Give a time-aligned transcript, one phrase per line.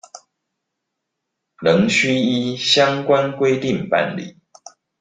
[1.59, 4.35] 仍須依相關規定辦理